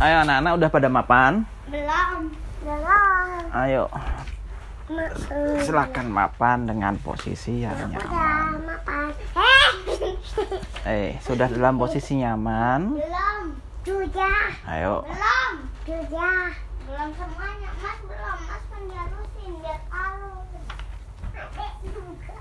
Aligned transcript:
Ayo 0.00 0.16
anak-anak 0.24 0.52
udah 0.56 0.68
pada 0.72 0.88
mapan? 0.88 1.32
Belum. 1.68 2.32
Belum. 2.64 3.40
Ayo 3.52 3.84
silakan 5.62 6.10
mapan 6.10 6.66
dengan 6.66 6.98
posisi 6.98 7.62
yang 7.62 7.78
Udah 7.78 7.94
nyaman. 7.94 8.58
makan. 8.66 9.08
Eh. 9.38 9.70
Eh, 10.82 11.08
sudah 11.22 11.46
dalam 11.46 11.78
posisi 11.78 12.18
nyaman? 12.18 12.98
belum. 12.98 13.44
Sudah. 13.86 14.42
Ayo. 14.66 15.06
Belum. 15.06 15.52
Sudah. 15.86 16.42
Belum 16.90 17.08
semuanya. 17.14 17.70
Mas 17.78 17.98
belum. 18.02 18.38
Mas 18.50 18.64
menjalusin 18.74 19.52
biar 19.62 19.80
halus. 19.94 20.48
Adek 21.38 21.72
juga. 21.86 22.36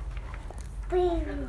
Biru. 0.90 1.40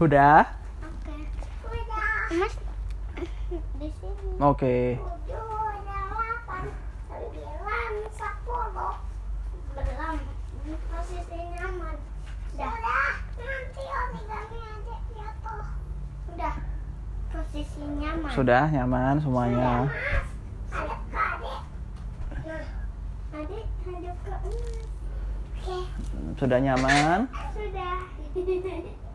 Sudah? 0.00 0.48
Oke. 0.80 1.12
Udah. 1.68 2.32
Mas 2.40 2.56
di 3.76 3.88
sini. 4.00 4.32
Oke. 4.40 4.96
Posisi 10.88 11.36
nyaman. 11.52 11.96
Sudah. 12.48 12.72
Sudah. 16.32 16.56
Nyaman. 18.00 18.30
Sudah 18.32 18.64
nyaman 18.72 19.20
semuanya? 19.20 19.84
Adik. 23.36 23.66
Nah. 25.68 25.84
Sudah 26.40 26.56
nyaman? 26.56 27.28
Sudah. 27.52 28.00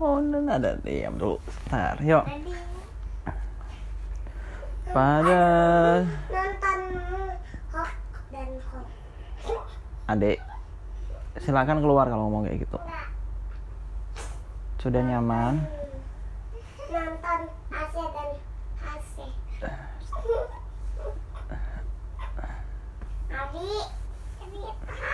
Oh, 0.00 0.18
ada 0.50 0.74
diam 0.82 1.14
dulu. 1.14 1.36
Yuk. 2.02 2.24
Pada 4.90 5.42
nonton 6.26 6.80
Hawk 7.70 7.92
dan 8.34 8.50
Hawk. 8.66 8.86
adik, 10.10 10.42
silakan 11.38 11.78
keluar 11.78 12.10
kalau 12.10 12.26
ngomong 12.26 12.50
kayak 12.50 12.66
gitu. 12.66 12.78
Sudah 14.82 14.98
nyaman? 15.06 15.62
Nonton 16.90 17.40
AC 17.70 17.94
dan 17.94 18.30
AC. 18.82 19.14
Adi, 23.30 23.70
cerita. 24.42 25.06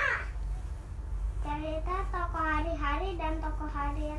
Cerita 1.44 1.96
toko 2.08 2.38
hari-hari 2.40 3.10
dan 3.20 3.36
toko 3.44 3.68
hari 3.68 4.16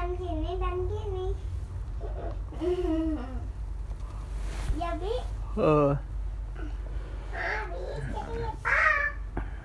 dan 0.00 0.16
kini 0.16 0.56
dan 0.56 0.76
kini. 0.88 1.26
ya, 4.80 4.90
Bi. 4.96 5.12
Eh, 5.60 5.92
Abi, 7.36 7.84
cerita. 8.08 8.80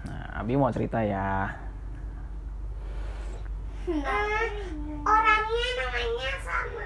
Nah, 0.04 0.26
Abi 0.36 0.54
mau 0.60 0.76
cerita 0.76 1.00
ya. 1.00 1.56
Eh, 3.88 4.48
orangnya 5.08 5.68
namanya 5.80 6.32
sama. 6.44 6.84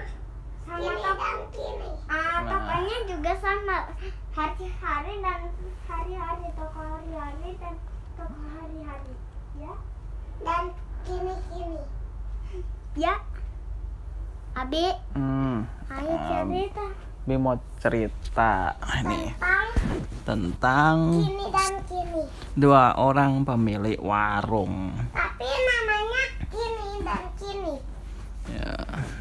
Sama 0.62 0.94
dan 0.94 1.38
kini. 1.50 1.90
Ah, 2.06 2.38
Nah. 2.38 2.46
tokonya 2.46 2.98
juga 3.10 3.32
sama. 3.34 3.78
Hari-hari 4.30 5.14
dan 5.18 5.40
hari-hari 5.90 6.46
toko 6.54 6.80
hari-hari 6.86 7.50
dan 7.58 7.74
toko 8.14 8.38
hari-hari. 8.54 9.14
Ya. 9.58 9.74
Dan 10.38 10.64
kini-kini. 11.02 11.82
Ya. 12.94 13.18
Abi, 14.50 14.84
Hmm, 15.14 15.62
ayo 15.88 16.14
cerita 16.26 16.84
Abi 17.24 17.34
mau 17.38 17.54
cerita 17.78 18.74
ini 18.98 19.30
tentang 19.30 19.66
tentang 20.26 20.96
kini 21.22 21.46
dan 21.54 21.74
kini. 21.86 22.22
dua 22.58 22.98
orang 22.98 23.46
pemilik 23.46 23.98
warung. 24.02 24.90
Tapi 25.14 25.46
namanya 25.46 26.24
kini 26.50 26.88
dan 27.06 27.24
kini. 27.38 27.76
Ya. 28.50 28.74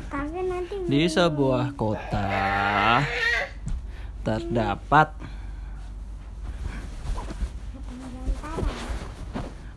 Tapi 0.10 0.40
nanti 0.50 0.74
Di 0.90 1.02
sebuah 1.06 1.78
kota 1.78 2.30
terdapat 4.26 5.14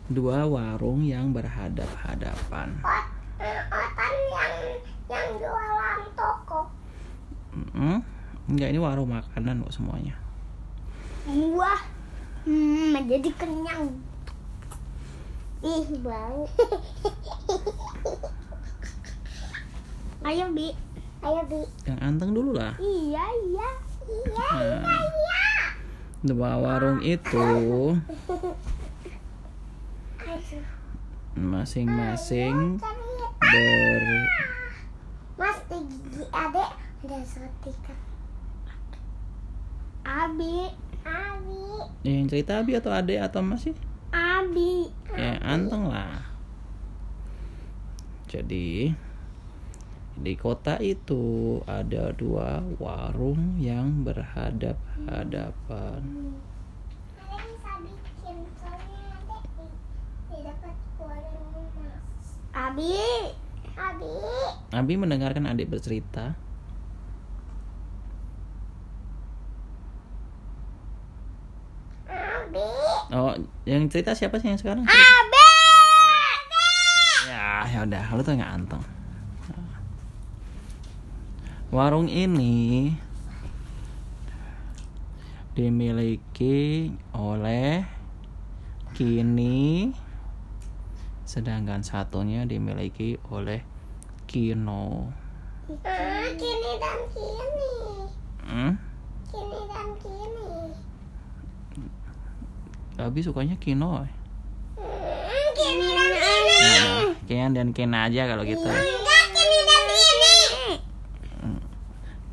dua 0.09 0.49
warung 0.49 1.05
yang 1.05 1.29
berhadap-hadapan. 1.29 2.81
Yang 5.09 5.29
jualan 5.43 5.99
toko. 6.15 6.59
Hmm? 7.73 7.99
Enggak, 8.49 8.69
ini 8.75 8.79
warung 8.79 9.09
makanan 9.11 9.63
kok 9.63 9.73
semuanya. 9.73 10.15
Wah, 11.55 11.79
hmm, 12.43 12.95
jadi 13.07 13.29
kenyang. 13.39 13.87
Ih, 15.63 15.87
bau. 16.03 16.43
Ayo, 20.27 20.45
Bi. 20.51 20.75
Ayo, 21.23 21.41
Bi. 21.47 21.61
Yang 21.87 21.99
anteng 22.03 22.31
dulu 22.35 22.51
lah. 22.55 22.75
Iya, 22.79 23.23
iya. 23.47 23.69
Iya, 24.03 24.47
Nah, 24.83 24.99
iya. 24.99 25.43
dua 26.23 26.59
warung 26.59 26.99
itu 26.99 27.47
masing-masing 31.33 32.77
ber 33.39 34.03
Di 35.73 35.81
gigi 35.89 36.21
adek 36.29 36.69
ada 37.01 37.17
setika. 37.25 37.97
Abi. 40.05 40.69
Abi. 41.01 41.65
yang 42.05 42.29
cerita 42.29 42.61
Abi 42.61 42.77
atau 42.77 42.93
Ade 42.93 43.17
atau 43.17 43.41
masih 43.41 43.73
Abi. 44.13 44.87
ya 45.17 45.35
anteng 45.41 45.89
lah 45.89 46.21
jadi 48.29 48.93
di 50.13 50.33
kota 50.37 50.77
itu 50.77 51.57
ada 51.65 52.13
dua 52.13 52.61
warung 52.77 53.57
yang 53.57 54.05
berhadap-hadapan 54.05 56.01
Adek 57.23 57.49
adek. 57.63 58.21
Abi. 62.53 63.42
Abi. 64.73 64.73
Abi 64.73 64.93
mendengarkan 64.97 65.45
adik 65.47 65.69
bercerita 65.69 66.35
Abi. 72.09 72.67
oh 73.13 73.33
yang 73.63 73.87
cerita 73.87 74.13
siapa 74.13 74.37
sih 74.41 74.51
yang 74.51 74.59
sekarang 74.59 74.85
Abi. 74.85 75.47
ya 77.29 77.65
ya 77.69 77.79
udah 77.87 78.03
lu 78.13 78.21
tuh 78.21 78.33
nggak 78.35 78.53
anteng 78.53 78.83
warung 81.73 82.05
ini 82.05 82.93
dimiliki 85.57 86.93
oleh 87.13 87.85
Kini 88.93 89.89
sedangkan 91.25 91.81
satunya 91.81 92.45
dimiliki 92.45 93.17
oleh 93.33 93.65
Kino 94.33 95.13
Ah, 95.85 96.25
kini 96.33 96.71
dan 96.81 96.99
kini. 97.13 97.73
hmm? 98.49 98.73
Kini 99.29 99.59
dan 99.69 99.87
kini. 100.01 100.49
Abi 102.97 103.21
sukanya 103.21 103.53
Kino 103.61 104.01
Hmm, 104.73 105.45
kini 105.53 105.85
dan 105.85 106.09
kini. 106.17 106.57
Nah, 106.65 107.13
Kian 107.29 107.53
dan 107.53 107.77
Kena 107.77 108.09
aja 108.09 108.25
kalau 108.25 108.41
gitu 108.41 108.65
Enggak 108.65 109.25
kini 109.37 109.59
dan 109.69 109.83
kini. 109.85 110.33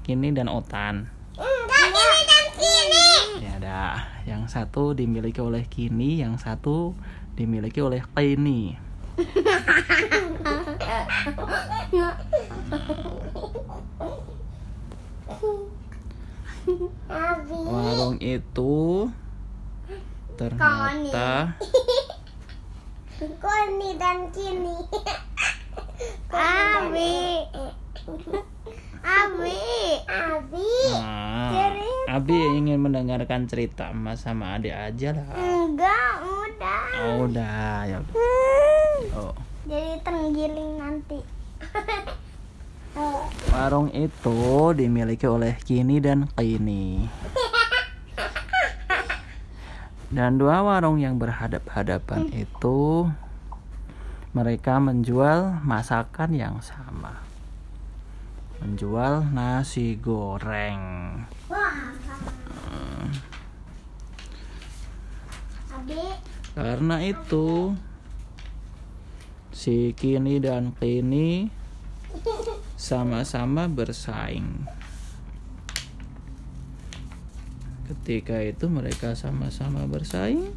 Kini 0.00 0.28
dan 0.32 0.48
Otan 0.48 1.04
Enggak 1.36 1.84
kini 1.92 2.20
dan 2.24 2.46
kini. 2.56 3.08
Ya 3.44 3.52
ada 3.60 3.80
yang 4.24 4.48
satu 4.48 4.96
dimiliki 4.96 5.44
oleh 5.44 5.68
Kini, 5.68 6.24
yang 6.24 6.40
satu 6.40 6.96
dimiliki 7.36 7.84
oleh 7.84 8.00
Kini. 8.16 8.88
warung 17.70 18.16
itu 18.22 19.06
ternyata 20.38 21.54
koni 23.20 24.00
dan 24.00 24.32
kini. 24.32 24.76
Abi. 26.32 27.44
Abi. 29.04 29.60
Abi. 30.08 30.72
Nah, 30.96 31.52
abi 32.08 32.38
ingin 32.56 32.80
mendengarkan 32.80 33.44
cerita 33.44 33.92
emas 33.92 34.24
sama 34.24 34.56
adik 34.56 34.72
aja 34.72 35.12
lah. 35.12 35.28
Enggak 35.36 36.14
udah. 36.24 36.84
Oh, 37.04 37.28
udah 37.28 37.84
ya. 37.84 37.98
Hmm. 38.00 38.96
Oh. 39.12 39.49
Jadi 39.70 40.02
terenggiling 40.02 40.82
nanti. 40.82 41.22
Warung 43.54 43.86
itu 43.94 44.74
dimiliki 44.74 45.30
oleh 45.30 45.54
Kini 45.62 46.02
dan 46.02 46.26
Kini. 46.34 47.06
Dan 50.10 50.42
dua 50.42 50.66
warung 50.66 50.98
yang 50.98 51.22
berhadap-hadapan 51.22 52.34
itu 52.34 53.06
mereka 54.34 54.82
menjual 54.82 55.62
masakan 55.62 56.34
yang 56.34 56.58
sama. 56.58 57.22
Menjual 58.58 59.22
nasi 59.30 59.94
goreng. 60.02 60.82
Wah. 61.46 61.94
Abi, 65.70 66.02
Karena 66.58 66.96
itu 67.06 67.70
si 69.50 69.92
Kini 69.98 70.38
dan 70.38 70.72
Kini 70.78 71.50
sama-sama 72.80 73.68
bersaing. 73.68 74.64
Ketika 77.90 78.38
itu 78.40 78.70
mereka 78.70 79.18
sama-sama 79.18 79.84
bersaing. 79.84 80.54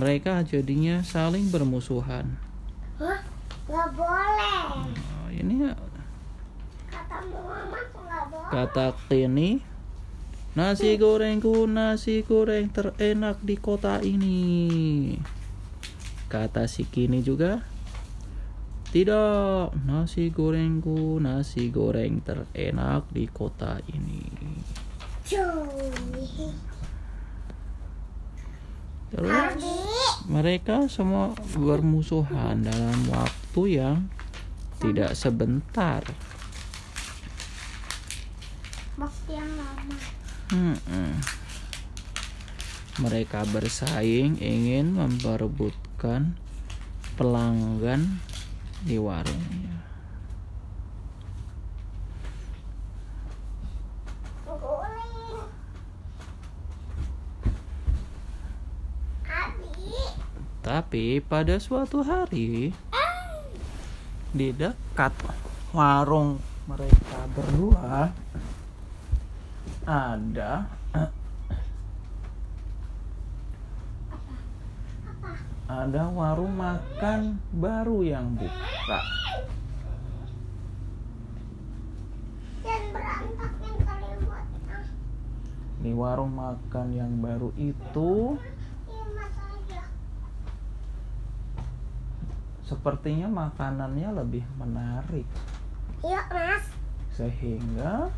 Mereka 0.00 0.46
jadinya 0.48 1.04
saling 1.04 1.52
bermusuhan. 1.52 2.38
Hah? 2.96 3.20
Nggak 3.70 3.88
boleh. 3.94 4.58
Oh, 4.88 5.28
ini 5.30 5.54
Kata 6.90 7.18
mama 7.30 7.78
boleh. 8.30 8.50
kata 8.50 8.86
Kini, 9.06 9.62
nasi 10.58 10.98
gorengku 10.98 11.70
nasi 11.70 12.26
goreng 12.26 12.66
terenak 12.70 13.38
di 13.44 13.54
kota 13.54 14.02
ini. 14.02 15.39
Kata 16.30 16.70
si 16.70 16.86
Kini 16.86 17.26
juga, 17.26 17.58
tidak, 18.94 19.74
nasi 19.82 20.30
gorengku 20.30 21.18
nasi 21.18 21.74
goreng 21.74 22.22
terenak 22.22 23.10
di 23.10 23.26
kota 23.26 23.82
ini. 23.90 24.22
Terus 29.10 29.58
mereka 30.30 30.86
semua 30.86 31.34
bermusuhan 31.58 32.62
dalam 32.62 33.10
waktu 33.10 33.62
yang 33.82 34.06
tidak 34.78 35.18
sebentar. 35.18 36.06
waktu 39.00 39.30
yang 39.32 39.50
lama. 39.56 39.96
Mm-mm. 40.52 41.10
Mereka 43.00 43.48
bersaing 43.48 44.36
ingin 44.44 44.92
memperebutkan 44.92 45.89
pelanggan 47.20 48.16
di. 48.88 49.36
Guling. 54.48 55.44
Abi. 59.28 59.92
Tapi 60.64 61.20
pada 61.20 61.60
suatu 61.60 62.00
hari 62.00 62.72
di 64.32 64.48
dekat 64.56 65.12
warung 65.76 66.40
mereka 66.64 67.28
berdua 67.36 68.08
ada 69.84 70.79
ada 75.70 76.10
warung 76.10 76.58
makan 76.58 77.38
baru 77.54 78.02
yang 78.02 78.34
buka. 78.34 79.00
Di 85.80 85.94
warung 85.94 86.34
makan 86.34 86.86
yang 86.90 87.22
baru 87.22 87.54
itu 87.54 88.36
saja. 89.30 89.82
sepertinya 92.66 93.30
makanannya 93.30 94.10
lebih 94.12 94.44
menarik 94.60 95.24
Yuk 96.04 96.26
mas, 96.34 96.64
sehingga 97.14 98.12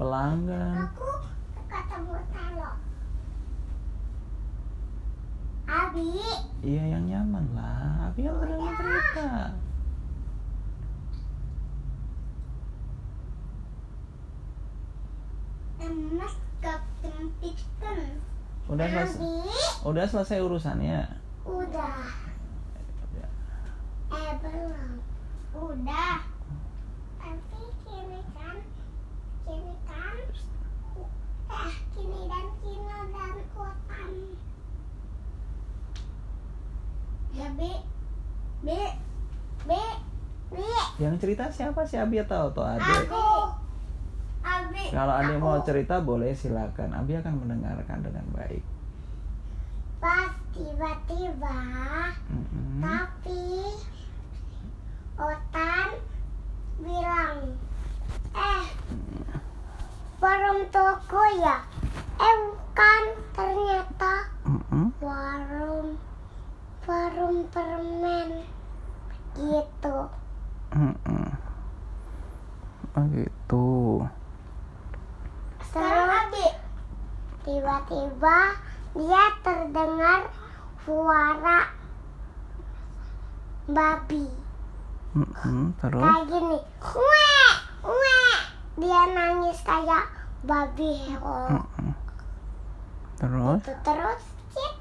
pelanggan 0.00 0.88
aku 0.88 1.13
Abi, 5.94 6.10
iya 6.66 6.90
yang 6.90 7.06
nyaman 7.06 7.54
lah 7.54 8.10
Abi 8.10 8.26
yang 8.26 8.34
udah 8.34 8.58
mau 8.58 8.74
cerita 8.74 9.54
emas 15.78 16.34
kepimpikan. 16.58 18.18
udah 18.66 18.86
selesai 18.90 19.86
udah 19.86 20.04
selesai 20.10 20.38
urusannya 20.42 21.06
udah. 21.46 21.94
Eh 24.10 24.32
belum. 24.42 24.98
Udah. 25.54 26.26
Tapi 27.22 27.62
kini 27.86 28.20
kan, 28.34 28.58
kini 29.46 29.74
kan, 29.86 30.16
eh 31.54 31.74
kini 31.94 32.20
dan 32.26 32.46
kino 32.58 32.98
dan 33.14 33.36
kotan. 33.54 34.33
Ya 37.34 37.50
B, 37.50 37.60
B, 38.62 38.68
B, 39.66 39.70
B. 40.50 40.56
yang 40.96 41.18
cerita 41.18 41.50
siapa 41.50 41.82
sih 41.82 41.98
Abi 41.98 42.22
atau 42.22 42.46
atau 42.48 42.62
Ade 42.62 43.10
Aku. 43.10 43.50
Abi. 44.40 44.84
kalau 44.94 45.10
Ade 45.10 45.34
mau 45.36 45.58
cerita 45.60 45.98
boleh 45.98 46.30
silakan 46.30 46.94
Abi 46.94 47.18
akan 47.18 47.34
mendengarkan 47.42 48.06
dengan 48.06 48.22
baik 48.30 48.62
Pas 49.98 50.28
tiba-tiba, 50.52 51.58
Mm-mm. 52.28 52.76
tapi 52.78 53.64
Otan 55.16 55.88
bilang, 56.76 57.56
eh, 58.36 58.64
warung 60.20 60.68
toko 60.68 61.22
ya? 61.40 61.56
Eh 62.20 62.36
bukan, 62.44 63.02
ternyata 63.32 64.28
Mm-mm. 64.44 64.92
warung 65.00 65.96
warung 66.84 67.48
permen 67.48 68.44
gitu. 69.34 69.96
Mm-mm. 70.74 71.26
Oh 72.94 73.04
gitu 73.10 73.66
Terus 75.74 76.54
tiba-tiba 77.42 78.38
dia 78.94 79.24
terdengar 79.42 80.30
suara 80.86 81.66
babi 83.66 84.30
Mm-mm. 85.18 85.74
terus 85.82 86.02
kayak 86.02 86.24
gini, 86.30 86.58
weh, 86.82 87.50
weh. 87.86 88.36
Dia 88.78 89.02
nangis 89.14 89.58
kayak 89.62 90.04
babi 90.46 90.94
oh. 91.22 91.58
Mm-mm. 91.58 91.90
terus 93.18 93.60
Itu 93.62 93.74
terus 93.82 94.22
cip. 94.54 94.74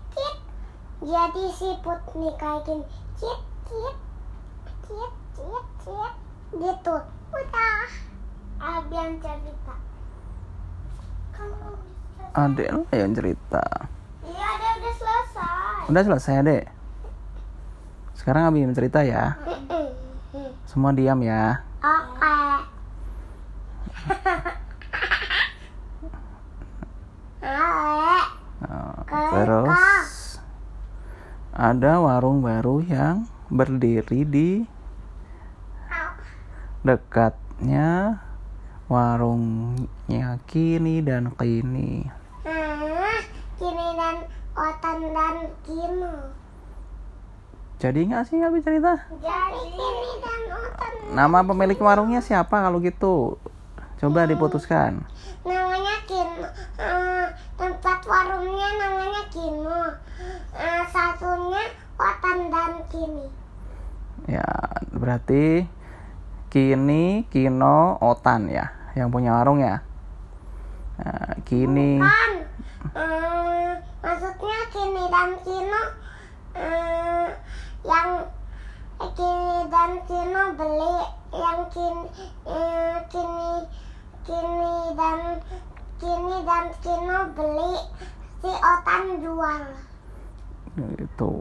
Jadi 1.04 1.44
siput 1.52 2.00
nih 2.16 2.32
kayak 2.40 2.64
gini, 2.64 2.84
cip 3.20 3.40
cip, 3.68 3.96
cip 4.88 5.12
cip 5.36 5.66
cip. 5.84 6.14
Gitu. 6.54 6.96
Udah. 7.34 7.88
Abi 8.64 8.96
yang 8.96 9.18
cerita. 9.20 9.76
Kalau 11.34 11.76
Adek 12.34 12.66
lah 12.72 12.96
yang 12.98 13.14
cerita 13.14 13.62
Iya, 14.26 14.50
dia 14.58 14.72
udah 14.80 14.94
selesai. 14.98 15.86
Udah 15.92 16.02
selesai 16.02 16.34
adek 16.42 16.64
Sekarang 18.18 18.50
Abi 18.50 18.66
yang 18.66 18.74
cerita 18.74 19.06
ya 19.06 19.38
Semua 20.66 20.90
diam 20.96 21.20
ya 21.22 21.62
Oke. 21.84 22.34
Ale, 27.44 28.18
Nah, 28.64 28.96
Terus 29.06 29.68
Ada 31.64 32.04
warung 32.04 32.44
baru 32.44 32.84
yang 32.84 33.24
berdiri 33.48 34.28
di 34.28 34.68
dekatnya 36.84 38.20
warungnya 38.92 40.44
Kini 40.44 41.00
dan 41.00 41.32
Kini 41.32 42.04
hmm, 42.44 43.16
kini 43.56 43.88
dan 43.96 44.28
otan 44.52 45.08
dan 45.16 45.36
kino. 45.64 46.36
Jadi 47.80 48.12
nggak 48.12 48.28
sih 48.28 48.44
Abi 48.44 48.60
cerita? 48.60 49.00
Jadi 49.24 49.64
kini 49.72 50.12
dan 50.20 50.42
otan. 50.52 50.94
Nama 51.16 51.40
pemilik 51.48 51.80
warungnya 51.80 52.20
siapa 52.20 52.60
kalau 52.60 52.84
gitu? 52.84 53.40
Coba 54.04 54.28
diputuskan. 54.28 55.08
namanya 55.48 55.73
Kino 56.08 56.48
Eh, 56.80 57.26
tempat 57.56 58.00
warungnya 58.04 58.70
namanya 58.80 59.24
Kino 59.30 59.82
Eh, 60.54 60.84
satunya 60.90 61.64
Otan 61.98 62.52
dan 62.52 62.74
Kini 62.90 63.28
Ya, 64.24 64.46
berarti 64.96 65.68
kini 66.48 67.28
Kino 67.28 67.98
Otan 68.00 68.48
ya, 68.48 68.72
yang 68.96 69.12
punya 69.12 69.36
warung 69.36 69.60
ya. 69.60 69.82
Nah, 71.02 71.34
kini 71.44 71.98
kan 72.00 72.32
Eh, 72.94 73.70
maksudnya 74.00 74.60
Kini 74.70 75.04
dan 75.10 75.30
Kino 75.42 75.82
eh, 76.54 77.28
yang 77.84 78.10
Kini 79.18 79.58
dan 79.68 79.92
Kino 80.08 80.44
beli 80.54 80.96
yang 81.34 81.60
Kini 81.74 82.06
eh, 82.48 82.96
Kini 83.10 83.52
Kini 84.24 84.76
dan 84.96 85.18
Kini 86.02 86.38
dan 86.48 86.66
Kino 86.82 87.20
beli 87.36 87.74
si 88.42 88.52
Otan 88.52 89.04
jual 89.24 89.64
itu 90.98 91.34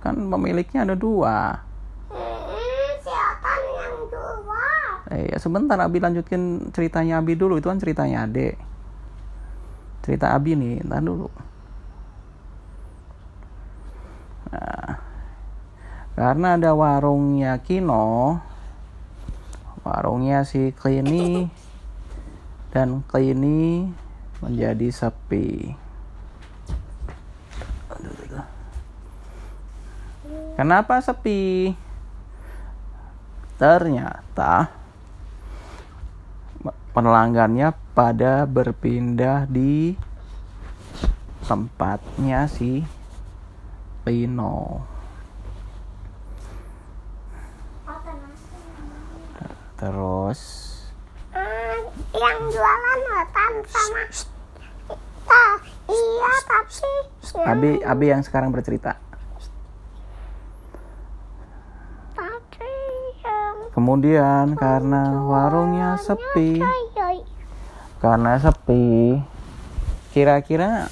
kan 0.00 0.16
pemiliknya 0.16 0.88
ada 0.88 0.96
dua. 0.96 1.60
Hmm, 2.08 2.88
si 3.04 3.12
Otan 3.12 3.60
yang 3.76 3.96
jual. 4.08 4.84
Eh, 5.12 5.24
ya 5.28 5.38
sebentar 5.42 5.76
Abi 5.76 6.00
lanjutin 6.00 6.72
ceritanya 6.72 7.20
Abi 7.20 7.36
dulu. 7.36 7.60
Itu 7.60 7.68
kan 7.68 7.76
ceritanya 7.76 8.24
Ade. 8.24 8.56
Cerita 10.00 10.32
Abi 10.32 10.56
nih, 10.56 10.80
ntar 10.88 11.04
dulu. 11.04 11.28
Nah, 14.50 14.96
karena 16.16 16.56
ada 16.56 16.72
warungnya 16.72 17.60
Kino, 17.60 18.40
warungnya 19.84 20.42
si 20.48 20.72
Klini 20.72 21.52
dan 22.70 23.02
Klini 23.06 23.90
menjadi 24.40 24.88
sepi. 24.90 25.74
Kenapa 30.54 31.00
sepi? 31.00 31.72
Ternyata 33.60 34.72
pelanggannya 36.92 37.72
pada 37.92 38.44
berpindah 38.44 39.44
di 39.48 39.96
tempatnya 41.48 42.46
si 42.46 42.84
Pino. 44.06 44.84
Terus 49.80 50.69
yang 52.10 52.38
jualan 52.50 53.00
Otan 53.14 53.52
sama 53.66 54.02
Ah, 55.30 55.54
iya 55.86 56.32
tapi 56.42 56.90
Abi 57.46 57.70
Abi 57.80 58.04
yang 58.10 58.22
sekarang 58.26 58.50
bercerita. 58.50 58.98
tapi 62.10 62.72
Kemudian 63.70 64.58
karena 64.58 65.22
warungnya 65.22 65.94
sepi, 65.94 66.58
karena 68.02 68.42
sepi, 68.42 69.22
kira-kira 70.10 70.90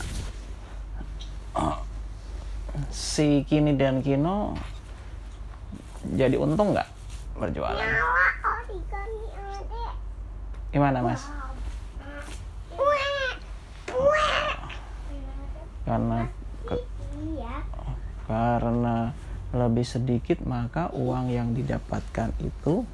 si 2.95 3.43
Kini 3.43 3.75
dan 3.75 3.99
Kino 3.99 4.55
jadi 6.07 6.39
untung 6.39 6.71
nggak 6.71 6.87
berjualan? 7.35 7.83
Gimana 10.69 11.01
mas? 11.01 11.25
Karena 15.89 16.29
ke- 16.69 16.87
karena 18.29 18.97
lebih 19.49 19.87
sedikit 19.89 20.45
maka 20.45 20.93
uang 20.93 21.33
yang 21.33 21.57
didapatkan 21.57 22.37
itu 22.45 22.85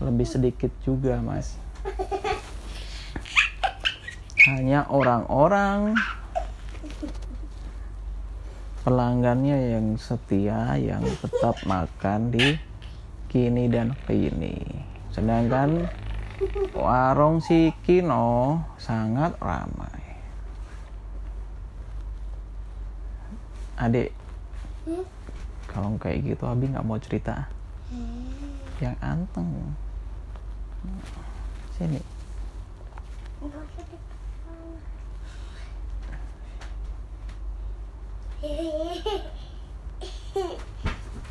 lebih 0.00 0.24
sedikit 0.24 0.72
juga 0.80 1.20
mas. 1.20 1.60
Hanya 4.48 4.88
orang-orang. 4.88 5.92
Pelanggannya 8.80 9.76
yang 9.76 10.00
setia 10.00 10.72
yang 10.80 11.04
tetap 11.20 11.60
makan 11.68 12.32
di 12.32 12.56
kini 13.28 13.68
dan 13.68 13.92
kini. 14.08 14.56
Sedangkan 15.12 15.84
warung 16.72 17.44
si 17.44 17.68
Kino 17.84 18.60
sangat 18.80 19.36
ramai 19.40 20.00
adik 23.76 24.12
Hmm? 24.80 25.04
kalau 25.68 25.92
kayak 26.00 26.24
gitu 26.24 26.48
Abi 26.48 26.72
nggak 26.72 26.88
mau 26.88 26.96
cerita 26.96 27.44
yang 28.80 28.96
anteng 29.04 29.76
sini 31.76 32.00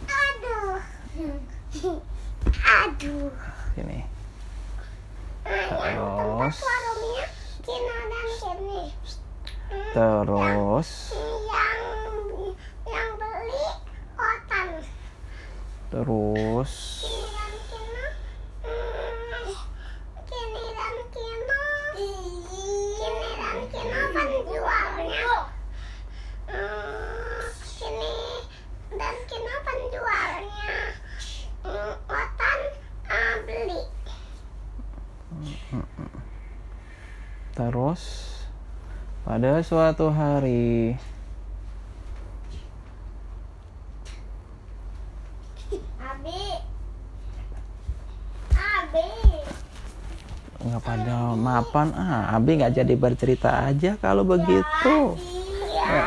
Aduh. 0.10 0.80
Aduh. 2.64 3.30
sini 3.76 4.00
terus? 5.50 6.58
Terus? 9.94 10.90
Yang 11.50 11.82
yang 12.86 13.10
beli 13.18 13.66
Otan. 14.14 14.70
terus 15.90 16.74
Kini 17.02 17.26
dan 17.34 17.54
Kino. 17.66 18.06
Hmm, 18.62 19.50
Kini 20.30 20.66
dan 20.78 20.96
Kino. 21.10 21.64
Kini 21.98 23.30
dan 23.42 23.58
Kino 23.74 24.02
penjualnya. 24.14 25.34
Hmm, 26.50 27.42
Kini 27.78 28.16
dan 28.94 29.16
Kino 29.26 29.56
penjualnya. 29.66 30.74
Hmm, 31.66 31.94
Otan 32.06 32.60
ah, 33.10 33.36
beli. 33.50 33.82
Terus 37.60 38.32
pada 39.28 39.60
suatu 39.60 40.08
hari 40.08 40.96
Abi. 46.00 46.42
Abi. 48.56 49.08
nggak 50.64 50.84
pada 50.88 51.36
mapan 51.36 51.92
ah 52.00 52.32
Abi 52.32 52.64
nggak 52.64 52.80
jadi 52.80 52.96
bercerita 52.96 53.68
aja 53.68 54.00
kalau 54.00 54.24
begitu 54.24 55.20
Iya. 55.90 56.06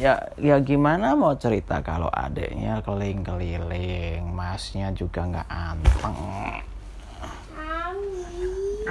ya 0.00 0.14
ya 0.40 0.56
gimana 0.64 1.12
mau 1.12 1.36
cerita 1.36 1.78
kalau 1.84 2.08
adeknya 2.08 2.80
keliling-keliling 2.80 4.24
masnya 4.34 4.90
juga 4.90 5.30
nggak 5.30 5.46
anteng 5.46 6.16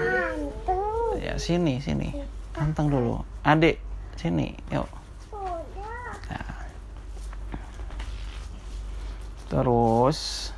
Mantu. 0.05 0.81
ya 1.17 1.24
sini 1.37 1.79
sini. 1.83 2.09
Anteng 2.55 2.87
dulu. 2.87 3.19
Adek 3.43 3.79
sini. 4.15 4.55
Yuk. 4.71 4.87
Nah. 6.31 6.55
terus. 9.51 10.51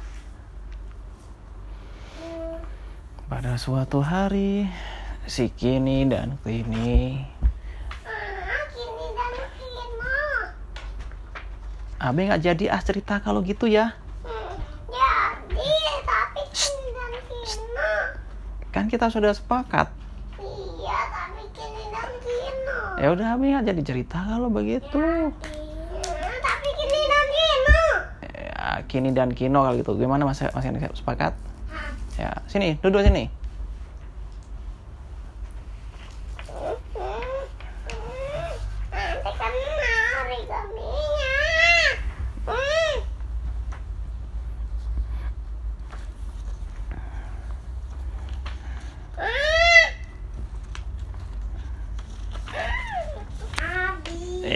Pada 3.27 3.59
suatu 3.59 3.99
hari 3.99 4.71
si 5.27 5.51
Kini 5.51 6.07
dan 6.07 6.39
Kini. 6.39 7.19
Ah, 8.07 8.63
kini. 8.71 9.07
Abe 11.97 12.29
nggak 12.29 12.45
jadi 12.45 12.65
ah 12.71 12.79
cerita 12.79 13.19
kalau 13.19 13.41
gitu 13.41 13.65
ya? 13.65 13.97
Hmm, 14.21 14.53
Jadi, 14.87 15.75
tapi 16.05 16.41
kini 16.53 16.87
dan 16.93 17.13
kino. 17.25 17.93
kan 18.69 18.85
kita 18.85 19.09
sudah 19.09 19.33
sepakat 19.33 19.96
ya 22.97 23.07
udah 23.13 23.37
Abe 23.37 23.53
nggak 23.53 23.65
jadi 23.69 23.81
cerita 23.85 24.17
kalau 24.25 24.49
begitu. 24.49 24.97
Iya, 24.97 26.33
tapi 26.41 26.69
kini 26.73 27.01
dan 27.05 27.27
kino. 27.29 27.81
ya, 28.33 28.65
Kini 28.89 29.09
dan 29.13 29.29
Kino 29.33 29.59
kalau 29.61 29.77
gitu. 29.77 29.91
Gimana 29.97 30.25
mas? 30.25 30.41
Masih 30.41 30.73
sepakat? 30.97 31.33
Ya 32.17 32.33
sini 32.49 32.81
duduk 32.81 33.05
sini 33.05 33.29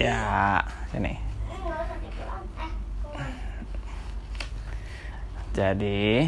ya 0.02 0.58
sini. 0.90 1.14
Jadi 5.52 6.26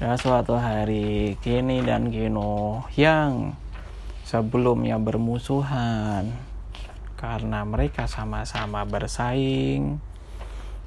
pada 0.00 0.16
suatu 0.16 0.56
hari 0.56 1.36
Kini 1.44 1.84
dan 1.84 2.08
Kino 2.08 2.88
yang 2.96 3.52
sebelumnya 4.24 4.96
bermusuhan 4.96 6.32
karena 7.20 7.64
mereka 7.68 8.08
sama-sama 8.08 8.84
bersaing 8.88 10.00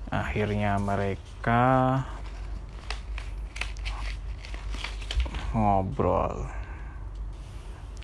akhirnya 0.10 0.80
mereka 0.82 2.06
ngobrol. 5.52 6.48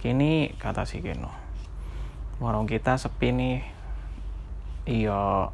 Kini 0.04 0.52
kata 0.60 0.84
si 0.84 1.00
keno 1.00 1.43
warung 2.42 2.66
kita 2.66 2.98
sepi 2.98 3.30
nih. 3.30 3.60
Iya. 4.90 5.54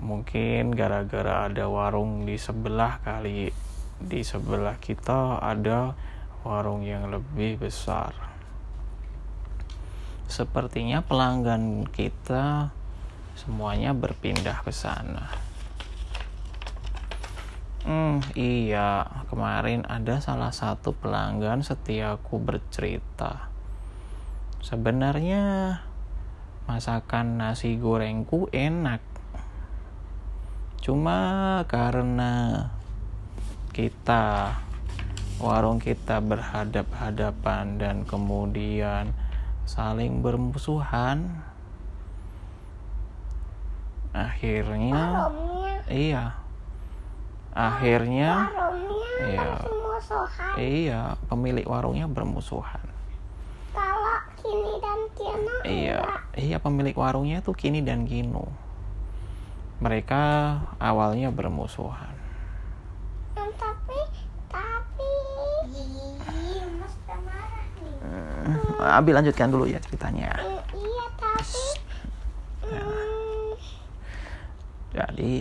Mungkin 0.00 0.72
gara-gara 0.72 1.44
ada 1.50 1.68
warung 1.68 2.24
di 2.24 2.40
sebelah 2.40 3.04
kali. 3.04 3.52
Di 4.00 4.20
sebelah 4.24 4.80
kita 4.80 5.44
ada 5.44 5.92
warung 6.40 6.80
yang 6.80 7.12
lebih 7.12 7.60
besar. 7.60 8.16
Sepertinya 10.30 11.04
pelanggan 11.04 11.84
kita 11.90 12.72
semuanya 13.36 13.92
berpindah 13.92 14.64
ke 14.64 14.72
sana. 14.72 15.26
Hmm, 17.84 18.20
iya, 18.36 19.04
kemarin 19.28 19.88
ada 19.88 20.20
salah 20.20 20.52
satu 20.52 20.92
pelanggan 20.94 21.64
setiaku 21.64 22.38
bercerita. 22.38 23.49
Sebenarnya 24.60 25.76
masakan 26.68 27.40
nasi 27.40 27.80
gorengku 27.80 28.46
enak. 28.52 29.00
Cuma 30.80 31.60
karena 31.66 32.68
kita 33.72 34.56
warung 35.40 35.80
kita 35.80 36.20
berhadap-hadapan 36.20 37.80
dan 37.80 37.96
kemudian 38.04 39.16
saling 39.64 40.20
bermusuhan 40.20 41.40
akhirnya 44.12 45.30
iya 45.88 46.34
akhirnya 47.54 48.50
iya 49.22 49.50
iya 50.58 51.00
pemilik 51.30 51.64
warungnya 51.64 52.10
bermusuhan 52.10 52.99
kini 54.40 54.72
dan 54.80 55.00
kino 55.14 55.56
iya 55.68 56.00
iya 56.36 56.56
pemilik 56.58 56.96
warungnya 56.96 57.44
tuh 57.44 57.54
kini 57.54 57.84
dan 57.84 58.08
kino 58.08 58.48
mereka 59.80 60.22
awalnya 60.76 61.32
bermusuhan. 61.32 62.12
Hmm, 63.32 63.48
tapi 63.56 64.00
tapi 64.52 65.12
mas 66.76 66.94
udah 67.00 67.20
marah 67.24 67.66
nih. 67.80 67.96
Hmm, 68.04 69.00
Abi 69.00 69.10
lanjutkan 69.16 69.48
dulu 69.48 69.64
ya 69.64 69.80
ceritanya. 69.80 70.36
Hmm, 70.36 70.60
iya 70.76 71.06
tapi 71.16 71.64
hmm, 72.68 73.52
jadi 74.92 75.32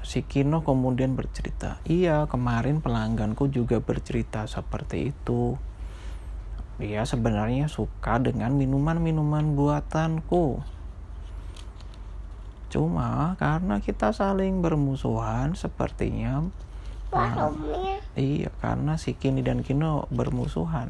si 0.00 0.24
Kino 0.24 0.64
kemudian 0.64 1.12
bercerita. 1.12 1.76
Iya 1.84 2.24
kemarin 2.32 2.80
pelangganku 2.80 3.52
juga 3.52 3.84
bercerita 3.84 4.48
seperti 4.48 5.12
itu 5.12 5.60
dia 6.76 7.02
sebenarnya 7.08 7.68
suka 7.68 8.20
dengan 8.20 8.52
minuman-minuman 8.56 9.56
buatanku 9.56 10.60
cuma 12.68 13.38
karena 13.40 13.80
kita 13.80 14.12
saling 14.12 14.60
bermusuhan 14.60 15.56
sepertinya 15.56 16.44
warungnya 17.08 17.96
Iya, 18.16 18.48
karena 18.64 18.96
si 18.96 19.12
Kini 19.12 19.44
dan 19.44 19.60
Kino 19.60 20.08
bermusuhan. 20.08 20.88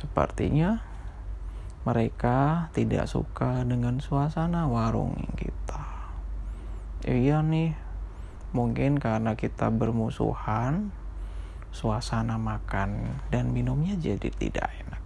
Sepertinya 0.00 0.80
mereka 1.84 2.72
tidak 2.72 3.04
suka 3.04 3.60
dengan 3.68 4.00
suasana 4.00 4.64
warung 4.64 5.12
kita. 5.36 5.84
Iya 7.04 7.44
nih, 7.44 7.76
mungkin 8.56 8.96
karena 8.96 9.36
kita 9.36 9.68
bermusuhan, 9.68 10.88
suasana 11.70 12.36
makan 12.36 13.18
dan 13.30 13.54
minumnya 13.54 13.94
jadi 13.94 14.30
tidak 14.34 14.68
enak. 14.86 15.02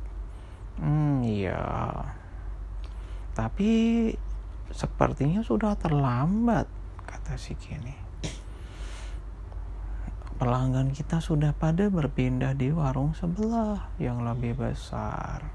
Hmm, 0.80 1.20
iya. 1.22 1.60
Tapi 3.36 3.70
sepertinya 4.72 5.44
sudah 5.44 5.76
terlambat, 5.76 6.66
kata 7.06 7.36
si 7.38 7.54
Kini 7.54 8.04
pelanggan 10.34 10.90
kita 10.90 11.22
sudah 11.22 11.54
pada 11.54 11.86
berpindah 11.86 12.58
di 12.58 12.74
warung 12.74 13.14
sebelah 13.14 13.86
yang 14.02 14.26
lebih 14.26 14.58
besar. 14.58 15.46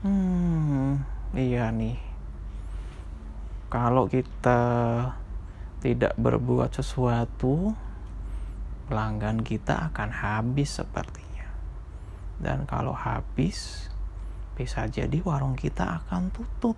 Hmm, 0.00 1.04
iya 1.36 1.68
nih. 1.68 1.94
Kalau 3.68 4.08
kita 4.08 4.60
tidak 5.84 6.16
berbuat 6.16 6.72
sesuatu, 6.72 7.76
pelanggan 8.88 9.44
kita 9.44 9.92
akan 9.92 10.10
habis 10.10 10.80
sepertinya. 10.80 11.52
Dan 12.40 12.64
kalau 12.64 12.96
habis, 12.96 13.86
bisa 14.56 14.88
jadi 14.88 15.20
warung 15.22 15.54
kita 15.54 16.02
akan 16.02 16.32
tutup. 16.32 16.74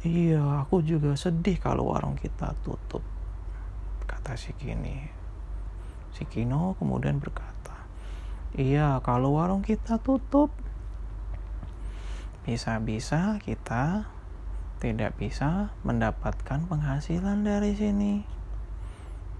Iya, 0.00 0.64
aku 0.64 0.80
juga 0.80 1.12
sedih 1.12 1.60
kalau 1.60 1.92
warung 1.92 2.16
kita 2.16 2.56
tutup. 2.64 3.04
Kata 4.08 4.32
si 4.34 4.56
Kini. 4.56 5.04
Si 6.16 6.24
Kino 6.24 6.74
kemudian 6.80 7.20
berkata, 7.20 7.84
Iya, 8.56 8.98
kalau 9.04 9.36
warung 9.36 9.62
kita 9.62 10.00
tutup, 10.00 10.50
bisa-bisa 12.42 13.38
kita 13.44 14.10
tidak 14.80 15.14
bisa 15.20 15.76
mendapatkan 15.84 16.64
penghasilan 16.64 17.44
dari 17.44 17.76
sini. 17.76 18.39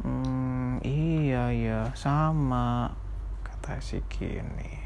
Hmm, 0.01 0.81
iya 0.81 1.53
ya, 1.53 1.81
sama, 1.93 2.97
kata 3.45 3.85
si 3.85 4.01
Kini. 4.09 4.81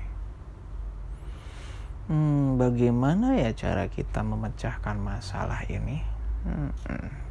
Hmm, 2.11 2.61
bagaimana 2.61 3.39
ya 3.39 3.55
cara 3.55 3.87
kita 3.87 4.27
memecahkan 4.27 4.99
masalah 4.99 5.63
ini? 5.71 6.03
Hmm, 6.45 6.69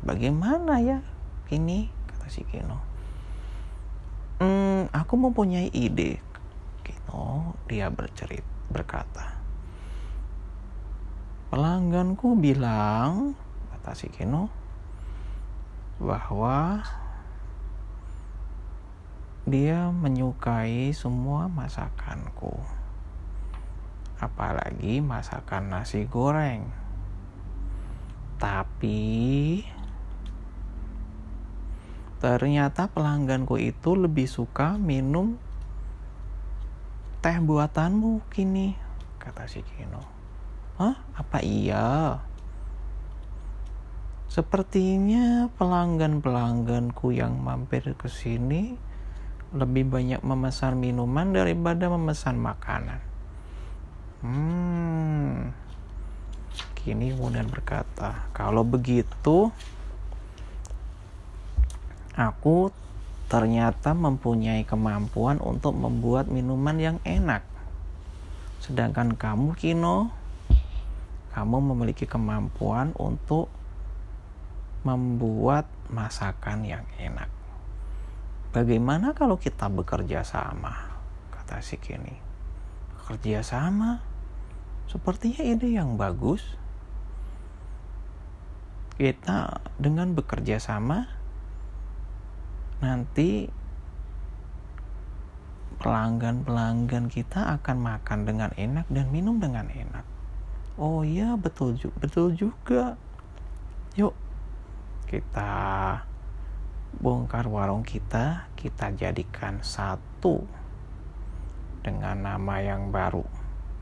bagaimana 0.02 0.80
ya, 0.80 1.04
Kini? 1.46 1.92
Kata 2.10 2.32
si 2.32 2.48
Kino. 2.48 2.80
Hmm, 4.40 4.90
aku 4.90 5.14
mempunyai 5.20 5.70
ide. 5.70 6.24
Kino, 6.82 7.54
dia 7.70 7.92
bercerit, 7.92 8.48
berkata. 8.72 9.38
Pelangganku 11.54 12.34
bilang, 12.40 13.38
kata 13.76 13.94
si 13.94 14.10
Kino, 14.10 14.50
bahwa 16.02 16.82
dia 19.54 19.94
menyukai 19.94 20.90
semua 20.98 21.46
masakanku. 21.46 22.58
Apalagi 24.18 24.98
masakan 24.98 25.70
nasi 25.70 26.10
goreng. 26.10 26.66
Tapi 28.42 29.62
ternyata 32.18 32.90
pelangganku 32.90 33.62
itu 33.62 33.94
lebih 33.94 34.26
suka 34.26 34.74
minum 34.82 35.38
teh 37.22 37.38
buatanmu 37.38 38.26
kini, 38.34 38.74
kata 39.22 39.46
si 39.46 39.62
Kino. 39.62 40.02
Hah? 40.82 40.98
Apa 41.14 41.46
iya? 41.46 42.18
Sepertinya 44.34 45.46
pelanggan-pelangganku 45.62 47.14
yang 47.14 47.38
mampir 47.38 47.94
ke 47.94 48.10
sini 48.10 48.93
lebih 49.54 49.86
banyak 49.86 50.22
memesan 50.26 50.82
minuman 50.82 51.30
daripada 51.30 51.86
memesan 51.88 52.42
makanan. 52.42 53.00
Hmm. 54.26 55.54
Kini 56.74 57.16
kemudian 57.16 57.48
berkata, 57.48 58.28
kalau 58.36 58.66
begitu 58.68 59.54
aku 62.18 62.70
ternyata 63.32 63.98
mempunyai 63.98 64.62
kemampuan 64.62 65.42
untuk 65.42 65.74
membuat 65.74 66.30
minuman 66.30 66.78
yang 66.78 66.98
enak. 67.02 67.42
Sedangkan 68.62 69.18
kamu, 69.18 69.58
Kino, 69.58 70.14
kamu 71.34 71.74
memiliki 71.74 72.06
kemampuan 72.06 72.94
untuk 72.94 73.50
membuat 74.86 75.66
masakan 75.90 76.62
yang 76.62 76.86
enak. 77.02 77.33
Bagaimana 78.54 79.18
kalau 79.18 79.42
kita 79.42 79.66
bekerja 79.66 80.22
sama? 80.22 80.94
Kata 81.34 81.58
si 81.60 81.82
Kini. 81.82 82.14
Bekerja 82.96 83.42
sama? 83.42 84.00
Sepertinya 84.86 85.42
ide 85.42 85.74
yang 85.74 85.98
bagus. 85.98 86.62
kita 88.94 89.58
dengan 89.82 90.14
bekerja 90.14 90.62
sama 90.62 91.10
nanti 92.78 93.50
pelanggan-pelanggan 95.82 97.10
kita 97.10 97.58
akan 97.60 97.78
makan 97.82 98.20
dengan 98.24 98.52
enak 98.56 98.88
dan 98.88 99.10
minum 99.10 99.42
dengan 99.42 99.68
enak. 99.68 100.06
Oh 100.80 101.04
iya, 101.04 101.36
betul 101.36 101.76
juga, 101.76 101.96
betul 102.00 102.28
juga. 102.38 102.96
Yuk, 104.00 104.16
kita 105.12 105.52
bongkar 107.00 107.50
warung 107.50 107.82
kita, 107.82 108.52
kita 108.54 108.94
jadikan 108.94 109.62
satu 109.64 110.44
dengan 111.84 112.22
nama 112.22 112.62
yang 112.62 112.94
baru. 112.94 113.26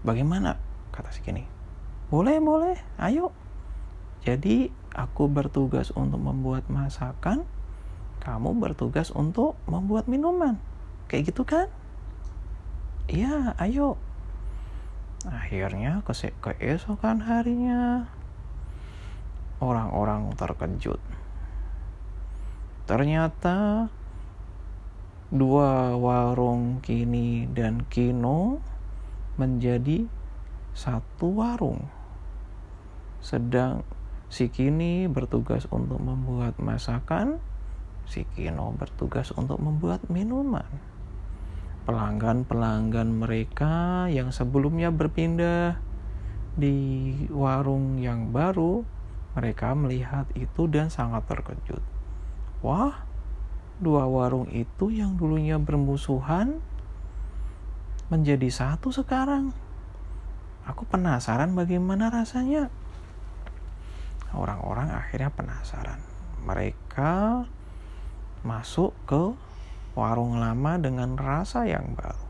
Bagaimana? 0.01 0.57
Kata 0.89 1.13
si 1.13 1.21
kini. 1.21 1.45
Boleh, 2.11 2.41
boleh. 2.43 2.75
Ayo. 2.99 3.31
Jadi, 4.21 4.69
aku 4.93 5.31
bertugas 5.31 5.89
untuk 5.95 6.21
membuat 6.21 6.67
masakan, 6.67 7.47
kamu 8.21 8.57
bertugas 8.59 9.09
untuk 9.09 9.57
membuat 9.65 10.05
minuman. 10.05 10.61
Kayak 11.09 11.33
gitu 11.33 11.43
kan? 11.47 11.67
Iya, 13.09 13.57
ayo. 13.57 13.97
Akhirnya 15.25 16.01
ke 16.01 16.33
keesokan 16.41 17.21
harinya 17.21 18.09
orang-orang 19.61 20.33
terkejut. 20.33 20.97
Ternyata 22.91 23.87
dua 25.31 25.95
warung 25.95 26.83
kini 26.83 27.47
dan 27.47 27.87
kino 27.87 28.59
menjadi 29.39 30.11
satu 30.75 31.39
warung. 31.39 31.87
Sedang 33.23 33.87
si 34.27 34.51
kini 34.51 35.07
bertugas 35.07 35.71
untuk 35.71 36.03
membuat 36.03 36.59
masakan, 36.59 37.39
si 38.03 38.27
kino 38.35 38.75
bertugas 38.75 39.31
untuk 39.39 39.63
membuat 39.63 40.03
minuman 40.11 40.67
pelanggan-pelanggan 41.81 43.09
mereka 43.09 44.05
yang 44.11 44.29
sebelumnya 44.29 44.93
berpindah 44.93 45.79
di 46.59 47.15
warung 47.31 47.97
yang 47.97 48.29
baru, 48.29 48.83
mereka 49.33 49.73
melihat 49.73 50.27
itu 50.35 50.67
dan 50.67 50.91
sangat 50.91 51.25
terkejut. 51.25 52.00
Wah, 52.61 52.93
dua 53.81 54.05
warung 54.05 54.45
itu 54.53 54.93
yang 54.93 55.17
dulunya 55.17 55.57
bermusuhan 55.57 56.61
menjadi 58.13 58.49
satu 58.53 58.93
sekarang. 58.93 59.49
Aku 60.69 60.85
penasaran 60.85 61.57
bagaimana 61.57 62.13
rasanya. 62.13 62.69
Orang-orang 64.31 64.93
akhirnya 64.93 65.33
penasaran. 65.33 65.97
Mereka 66.45 67.45
masuk 68.45 68.93
ke 69.09 69.33
warung 69.97 70.37
lama 70.37 70.77
dengan 70.77 71.17
rasa 71.17 71.65
yang 71.65 71.97
baru. 71.97 72.25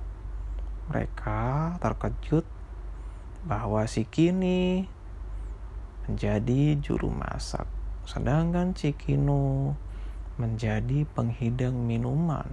Mereka 0.92 1.76
terkejut 1.84 2.48
bahwa 3.44 3.84
si 3.84 4.08
Kini 4.08 4.88
menjadi 6.08 6.80
juru 6.80 7.12
masak, 7.12 7.68
sedangkan 8.08 8.74
si 8.74 8.96
menjadi 10.36 11.08
penghidang 11.12 11.76
minuman. 11.76 12.48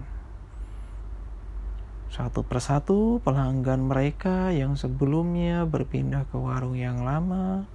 Satu 2.08 2.40
persatu 2.42 3.20
pelanggan 3.20 3.86
mereka 3.86 4.50
yang 4.50 4.74
sebelumnya 4.74 5.68
berpindah 5.68 6.24
ke 6.30 6.40
warung 6.40 6.74
yang 6.74 7.04
lama, 7.04 7.68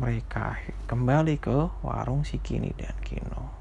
mereka 0.00 0.56
kembali 0.88 1.36
ke 1.36 1.70
warung 1.84 2.24
si 2.24 2.40
Kini 2.40 2.72
dan 2.74 2.96
Kino 3.04 3.56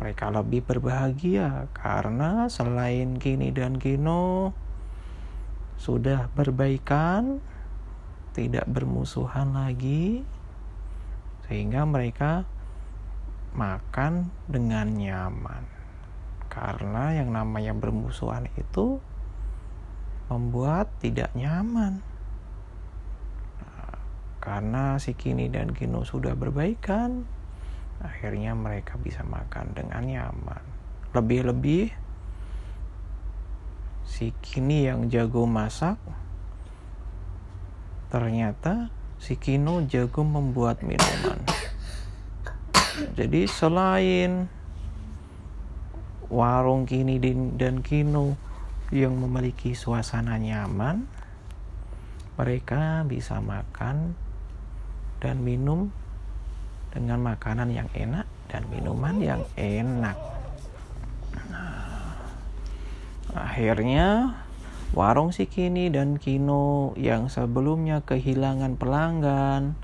mereka 0.00 0.32
lebih 0.32 0.64
berbahagia 0.64 1.68
karena 1.76 2.48
selain 2.48 3.20
Kini 3.20 3.52
dan 3.52 3.76
Kino 3.76 4.56
sudah 5.76 6.32
berbaikan, 6.32 7.44
tidak 8.32 8.64
bermusuhan 8.64 9.52
lagi, 9.52 10.24
sehingga 11.44 11.84
mereka 11.84 12.48
makan 13.54 14.30
dengan 14.46 14.90
nyaman. 14.94 15.64
Karena 16.50 17.14
yang 17.14 17.30
namanya 17.30 17.74
bermusuhan 17.74 18.50
itu 18.58 18.98
membuat 20.30 20.90
tidak 21.02 21.30
nyaman. 21.34 22.02
Nah, 23.62 23.94
karena 24.42 24.98
si 24.98 25.14
Kini 25.14 25.50
dan 25.50 25.70
Kino 25.74 26.02
sudah 26.02 26.34
berbaikan, 26.34 27.26
akhirnya 28.00 28.56
mereka 28.56 28.96
bisa 28.96 29.20
makan 29.20 29.76
dengan 29.76 30.02
nyaman 30.02 30.64
lebih-lebih 31.12 31.92
si 34.08 34.32
Kini 34.40 34.88
yang 34.88 35.12
jago 35.12 35.44
masak 35.44 36.00
ternyata 38.08 38.88
si 39.20 39.36
Kino 39.36 39.84
jago 39.84 40.24
membuat 40.24 40.80
minuman 40.80 41.44
jadi 43.20 43.44
selain 43.44 44.48
warung 46.32 46.88
Kini 46.88 47.20
dan 47.60 47.84
Kino 47.84 48.32
yang 48.88 49.12
memiliki 49.12 49.76
suasana 49.76 50.40
nyaman 50.40 51.04
mereka 52.40 53.04
bisa 53.04 53.36
makan 53.44 54.16
dan 55.20 55.44
minum 55.44 55.92
dengan 56.96 57.20
makanan 57.20 57.68
yang 57.76 57.92
enak 57.92 58.24
dan 58.48 58.64
minuman 58.72 59.20
yang 59.20 59.44
enak. 59.60 60.16
Nah, 61.52 62.24
akhirnya 63.36 64.32
warung 64.96 65.28
si 65.28 65.44
Kini 65.44 65.92
dan 65.92 66.16
Kino 66.16 66.96
yang 66.96 67.28
sebelumnya 67.28 68.00
kehilangan 68.00 68.80
pelanggan 68.80 69.76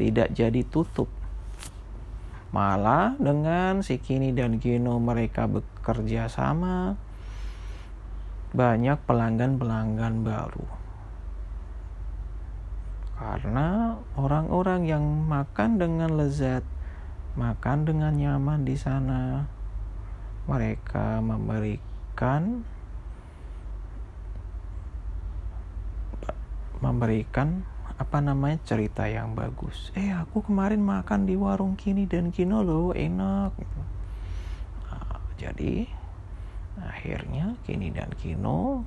tidak 0.00 0.32
jadi 0.32 0.64
tutup. 0.64 1.23
Malah 2.54 3.18
dengan 3.18 3.82
si 3.82 3.98
Kini 3.98 4.30
dan 4.30 4.62
Kino 4.62 5.02
mereka 5.02 5.50
bekerja 5.50 6.30
sama 6.30 6.94
banyak 8.54 8.94
pelanggan-pelanggan 9.10 10.22
baru. 10.22 10.66
Karena 13.18 13.98
orang-orang 14.14 14.86
yang 14.86 15.02
makan 15.26 15.82
dengan 15.82 16.14
lezat, 16.14 16.62
makan 17.34 17.90
dengan 17.90 18.14
nyaman 18.14 18.62
di 18.62 18.78
sana, 18.78 19.50
mereka 20.46 21.18
memberikan 21.18 22.62
memberikan 26.78 27.66
apa 27.94 28.18
namanya 28.18 28.58
cerita 28.66 29.06
yang 29.06 29.38
bagus. 29.38 29.94
Eh 29.94 30.10
aku 30.10 30.42
kemarin 30.42 30.82
makan 30.82 31.30
di 31.30 31.38
warung 31.38 31.78
kini 31.78 32.10
dan 32.10 32.34
kino 32.34 32.66
loh 32.66 32.90
enak. 32.90 33.54
Nah, 34.90 35.18
jadi 35.38 35.86
akhirnya 36.74 37.54
kini 37.62 37.94
dan 37.94 38.10
kino 38.18 38.82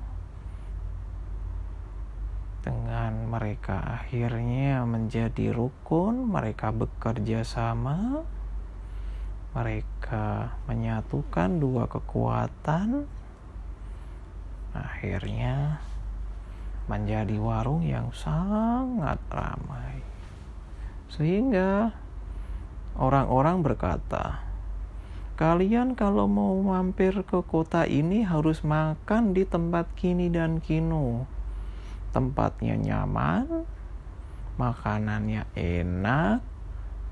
dengan 2.60 3.32
mereka 3.32 3.80
akhirnya 3.80 4.84
menjadi 4.84 5.56
rukun, 5.56 6.28
mereka 6.28 6.68
bekerja 6.68 7.40
sama, 7.40 8.20
mereka 9.56 10.52
menyatukan 10.68 11.56
dua 11.56 11.88
kekuatan, 11.88 13.08
akhirnya 14.76 15.80
menjadi 16.88 17.36
warung 17.36 17.84
yang 17.84 18.10
sangat 18.16 19.20
ramai. 19.30 20.00
Sehingga 21.12 21.92
orang-orang 22.96 23.62
berkata, 23.62 24.44
Kalian 25.38 25.94
kalau 25.94 26.26
mau 26.26 26.58
mampir 26.58 27.14
ke 27.22 27.38
kota 27.46 27.86
ini 27.86 28.26
harus 28.26 28.66
makan 28.66 29.38
di 29.38 29.46
tempat 29.46 29.86
kini 29.94 30.26
dan 30.34 30.58
kino 30.58 31.30
tempatnya 32.10 32.74
nyaman, 32.74 33.68
makanannya 34.56 35.46
enak, 35.54 36.40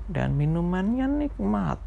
dan 0.09 0.35
minumannya 0.35 1.07
nikmat. 1.07 1.79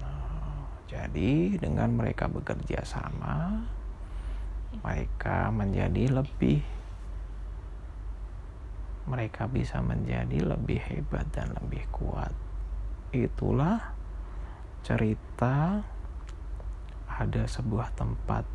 Nah, 0.00 0.66
jadi 0.88 1.60
dengan 1.60 1.94
mereka 1.94 2.26
bekerja 2.26 2.82
sama, 2.82 3.62
mereka 4.80 5.52
menjadi 5.52 6.08
lebih 6.08 6.64
mereka 9.02 9.50
bisa 9.50 9.82
menjadi 9.82 10.46
lebih 10.46 10.78
hebat 10.78 11.26
dan 11.34 11.50
lebih 11.58 11.84
kuat. 11.90 12.30
Itulah 13.10 13.92
cerita 14.86 15.82
ada 17.10 17.42
sebuah 17.44 17.92
tempat 17.98 18.46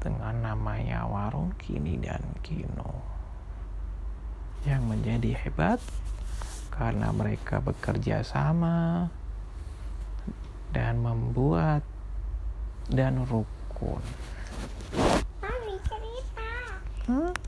dengan 0.00 0.36
namanya 0.52 1.06
warung 1.08 1.52
Kini 1.56 2.00
dan 2.00 2.24
Kino. 2.40 3.04
Yang 4.64 4.82
menjadi 4.84 5.30
hebat 5.44 5.80
karena 6.72 7.12
mereka 7.14 7.60
bekerja 7.62 8.24
sama 8.24 9.08
dan 10.74 10.98
membuat 11.04 11.84
dan 12.90 13.22
rukun. 13.28 14.02
Mami 17.06 17.20
cerita. 17.20 17.42
Hmm? 17.42 17.43